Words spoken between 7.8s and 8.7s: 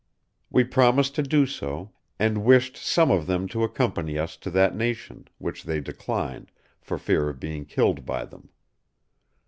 by them.